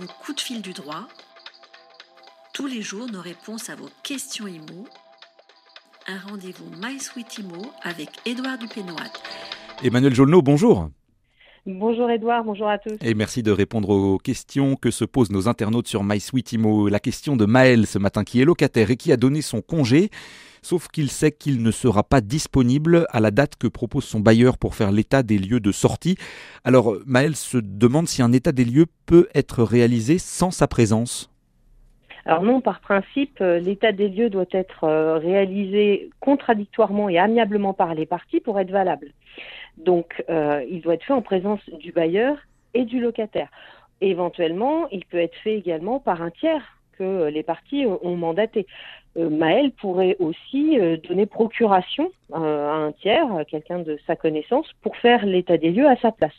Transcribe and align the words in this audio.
le 0.00 0.06
coup 0.06 0.32
de 0.32 0.40
fil 0.40 0.62
du 0.62 0.72
droit. 0.72 1.06
Tous 2.52 2.66
les 2.66 2.82
jours, 2.82 3.06
nos 3.10 3.20
réponses 3.20 3.70
à 3.70 3.76
vos 3.76 3.88
questions 4.02 4.46
IMO. 4.46 4.86
Un 6.06 6.18
rendez-vous 6.18 6.66
My 6.82 6.98
Sweet 6.98 7.38
IMO 7.38 7.62
avec 7.82 8.08
Édouard 8.26 8.58
Dupénoat. 8.58 9.12
Emmanuel 9.82 10.14
Jolneau, 10.14 10.42
bonjour. 10.42 10.88
Bonjour 11.66 12.10
Edouard, 12.10 12.44
bonjour 12.44 12.68
à 12.68 12.78
tous. 12.78 12.96
Et 13.00 13.14
merci 13.14 13.42
de 13.42 13.50
répondre 13.50 13.88
aux 13.88 14.18
questions 14.18 14.76
que 14.76 14.90
se 14.90 15.04
posent 15.04 15.30
nos 15.30 15.48
internautes 15.48 15.88
sur 15.88 16.04
MySweetImo. 16.04 16.88
La 16.88 17.00
question 17.00 17.36
de 17.36 17.46
Maël 17.46 17.86
ce 17.86 17.98
matin 17.98 18.22
qui 18.22 18.40
est 18.40 18.44
locataire 18.44 18.90
et 18.90 18.96
qui 18.96 19.12
a 19.12 19.16
donné 19.16 19.40
son 19.40 19.62
congé, 19.62 20.10
sauf 20.64 20.88
qu'il 20.88 21.10
sait 21.10 21.32
qu'il 21.32 21.62
ne 21.62 21.70
sera 21.70 22.02
pas 22.02 22.20
disponible 22.20 23.06
à 23.10 23.20
la 23.20 23.30
date 23.30 23.56
que 23.56 23.66
propose 23.66 24.04
son 24.04 24.20
bailleur 24.20 24.58
pour 24.58 24.74
faire 24.74 24.92
l'état 24.92 25.22
des 25.22 25.38
lieux 25.38 25.60
de 25.60 25.72
sortie. 25.72 26.16
Alors 26.64 26.96
Maël 27.06 27.36
se 27.36 27.58
demande 27.58 28.08
si 28.08 28.22
un 28.22 28.32
état 28.32 28.52
des 28.52 28.64
lieux 28.64 28.86
peut 29.06 29.28
être 29.34 29.62
réalisé 29.62 30.18
sans 30.18 30.50
sa 30.50 30.66
présence. 30.66 31.30
Alors 32.26 32.42
non, 32.42 32.60
par 32.62 32.80
principe, 32.80 33.38
euh, 33.42 33.58
l'état 33.58 33.92
des 33.92 34.08
lieux 34.08 34.30
doit 34.30 34.46
être 34.52 34.84
euh, 34.84 35.18
réalisé 35.18 36.08
contradictoirement 36.20 37.10
et 37.10 37.18
amiablement 37.18 37.74
par 37.74 37.94
les 37.94 38.06
parties 38.06 38.40
pour 38.40 38.58
être 38.58 38.70
valable. 38.70 39.12
Donc, 39.76 40.24
euh, 40.30 40.64
il 40.70 40.80
doit 40.80 40.94
être 40.94 41.04
fait 41.04 41.12
en 41.12 41.20
présence 41.20 41.60
du 41.68 41.92
bailleur 41.92 42.38
et 42.72 42.84
du 42.84 43.00
locataire. 43.00 43.50
éventuellement, 44.00 44.88
il 44.90 45.04
peut 45.04 45.18
être 45.18 45.36
fait 45.42 45.54
également 45.54 46.00
par 46.00 46.22
un 46.22 46.30
tiers 46.30 46.78
que 46.98 47.28
les 47.28 47.42
parties 47.42 47.86
ont 47.86 48.16
mandaté. 48.16 48.66
Maël 49.16 49.70
pourrait 49.70 50.16
aussi 50.18 50.76
donner 51.08 51.26
procuration 51.26 52.10
à 52.32 52.38
un 52.38 52.92
tiers, 52.92 53.32
à 53.32 53.44
quelqu'un 53.44 53.78
de 53.78 53.98
sa 54.06 54.16
connaissance, 54.16 54.66
pour 54.82 54.96
faire 54.96 55.24
l'état 55.24 55.56
des 55.56 55.70
lieux 55.70 55.86
à 55.86 55.96
sa 55.96 56.10
place. 56.10 56.34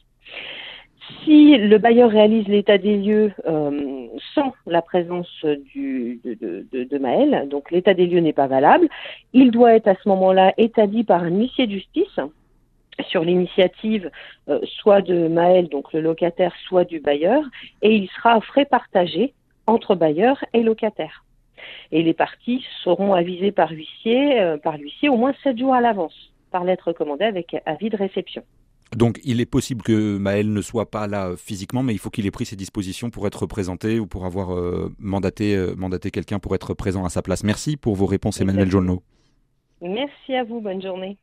Si 1.23 1.57
le 1.57 1.77
bailleur 1.77 2.09
réalise 2.09 2.47
l'état 2.47 2.77
des 2.77 2.97
lieux 2.97 3.31
euh, 3.45 4.07
sans 4.33 4.53
la 4.65 4.81
présence 4.81 5.29
de, 5.43 6.19
de, 6.71 6.97
Maël, 6.97 7.47
donc 7.47 7.71
l'état 7.71 7.93
des 7.93 8.07
lieux 8.07 8.21
n'est 8.21 8.33
pas 8.33 8.47
valable, 8.47 8.87
il 9.33 9.51
doit 9.51 9.73
être 9.73 9.87
à 9.87 9.95
ce 9.95 10.09
moment-là 10.09 10.53
établi 10.57 11.03
par 11.03 11.23
un 11.23 11.29
huissier 11.29 11.67
de 11.67 11.73
justice 11.73 12.19
sur 13.07 13.23
l'initiative 13.23 14.09
euh, 14.49 14.59
soit 14.79 15.01
de 15.01 15.27
Maël, 15.27 15.67
donc 15.69 15.93
le 15.93 16.01
locataire, 16.01 16.53
soit 16.67 16.85
du 16.85 16.99
bailleur, 16.99 17.43
et 17.81 17.93
il 17.95 18.07
sera 18.09 18.33
à 18.33 18.41
frais 18.41 18.65
partagés 18.65 19.33
entre 19.67 19.95
bailleur 19.95 20.43
et 20.53 20.61
locataire. 20.61 21.25
Et 21.91 22.03
les 22.03 22.13
parties 22.13 22.63
seront 22.83 23.13
avisées 23.13 23.51
par 23.51 23.71
huissier, 23.71 24.39
euh, 24.39 24.57
par 24.57 24.77
l'huissier 24.77 25.09
au 25.09 25.17
moins 25.17 25.33
sept 25.43 25.57
jours 25.57 25.73
à 25.73 25.81
l'avance, 25.81 26.33
par 26.51 26.63
lettre 26.63 26.89
recommandée 26.89 27.25
avec 27.25 27.55
avis 27.65 27.89
de 27.89 27.97
réception. 27.97 28.43
Donc 28.95 29.19
il 29.23 29.41
est 29.41 29.45
possible 29.45 29.81
que 29.81 30.17
Maël 30.17 30.51
ne 30.51 30.61
soit 30.61 30.89
pas 30.89 31.07
là 31.07 31.33
physiquement, 31.37 31.83
mais 31.83 31.93
il 31.93 31.97
faut 31.97 32.09
qu'il 32.09 32.25
ait 32.25 32.31
pris 32.31 32.45
ses 32.45 32.55
dispositions 32.55 33.09
pour 33.09 33.27
être 33.27 33.41
représenté 33.41 33.99
ou 33.99 34.07
pour 34.07 34.25
avoir 34.25 34.53
euh, 34.53 34.93
mandaté, 34.99 35.55
euh, 35.55 35.75
mandaté 35.75 36.11
quelqu'un 36.11 36.39
pour 36.39 36.55
être 36.55 36.73
présent 36.73 37.03
à 37.03 37.09
sa 37.09 37.21
place. 37.21 37.43
Merci 37.43 37.77
pour 37.77 37.95
vos 37.95 38.05
réponses, 38.05 38.39
Emmanuel 38.39 38.69
Jolneau. 38.69 39.01
Merci 39.81 40.35
à 40.35 40.43
vous, 40.43 40.61
bonne 40.61 40.81
journée. 40.81 41.17